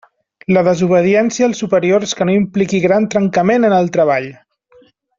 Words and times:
La 0.55 0.61
desobediència 0.67 1.45
als 1.51 1.61
superiors 1.65 2.17
que 2.21 2.27
no 2.31 2.35
impliqui 2.39 2.83
gran 2.89 3.07
trencament 3.17 3.71
en 3.71 3.77
el 3.83 3.93
treball. 3.99 4.31